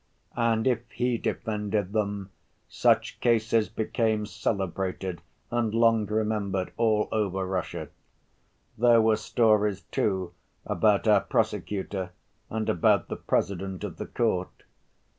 [0.35, 2.31] And if he defended them,
[2.67, 7.89] such cases became celebrated and long remembered all over Russia.
[8.79, 10.33] There were stories, too,
[10.65, 12.13] about our prosecutor
[12.49, 14.63] and about the President of the Court.